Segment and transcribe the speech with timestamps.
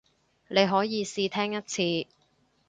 [0.47, 2.09] 你可以試聽一次